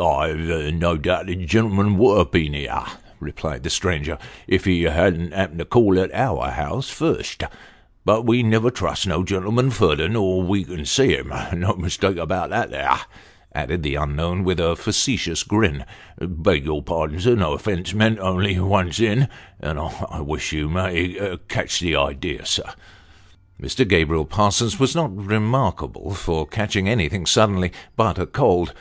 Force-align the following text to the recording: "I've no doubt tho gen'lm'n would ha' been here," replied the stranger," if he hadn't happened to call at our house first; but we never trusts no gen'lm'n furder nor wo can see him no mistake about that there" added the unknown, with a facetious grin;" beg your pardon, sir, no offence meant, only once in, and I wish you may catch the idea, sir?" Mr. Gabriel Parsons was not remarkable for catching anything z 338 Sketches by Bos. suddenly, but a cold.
"I've 0.00 0.72
no 0.76 0.96
doubt 0.96 1.26
tho 1.26 1.34
gen'lm'n 1.34 1.98
would 1.98 2.16
ha' 2.16 2.30
been 2.30 2.54
here," 2.54 2.84
replied 3.20 3.64
the 3.64 3.68
stranger," 3.68 4.16
if 4.48 4.64
he 4.64 4.84
hadn't 4.84 5.34
happened 5.34 5.58
to 5.58 5.66
call 5.66 5.98
at 5.98 6.10
our 6.14 6.48
house 6.52 6.88
first; 6.88 7.42
but 8.02 8.24
we 8.24 8.42
never 8.42 8.70
trusts 8.70 9.06
no 9.06 9.22
gen'lm'n 9.22 9.70
furder 9.70 10.08
nor 10.08 10.42
wo 10.42 10.64
can 10.64 10.86
see 10.86 11.14
him 11.14 11.34
no 11.54 11.74
mistake 11.76 12.16
about 12.16 12.48
that 12.48 12.70
there" 12.70 12.98
added 13.54 13.82
the 13.82 13.94
unknown, 13.96 14.42
with 14.42 14.58
a 14.58 14.74
facetious 14.74 15.42
grin;" 15.42 15.84
beg 16.18 16.64
your 16.64 16.82
pardon, 16.82 17.20
sir, 17.20 17.34
no 17.34 17.52
offence 17.52 17.92
meant, 17.92 18.18
only 18.20 18.58
once 18.58 18.98
in, 18.98 19.28
and 19.60 19.78
I 19.78 20.22
wish 20.22 20.50
you 20.54 20.70
may 20.70 21.36
catch 21.48 21.80
the 21.80 21.94
idea, 21.94 22.46
sir?" 22.46 22.72
Mr. 23.62 23.86
Gabriel 23.86 24.24
Parsons 24.24 24.80
was 24.80 24.96
not 24.96 25.14
remarkable 25.14 26.14
for 26.14 26.46
catching 26.46 26.88
anything 26.88 27.26
z 27.26 27.34
338 27.34 27.34
Sketches 27.34 27.88
by 27.94 28.02
Bos. 28.04 28.08
suddenly, 28.08 28.14
but 28.14 28.18
a 28.22 28.26
cold. 28.26 28.72